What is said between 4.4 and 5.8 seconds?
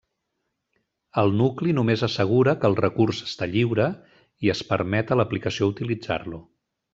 i es permet a l'aplicació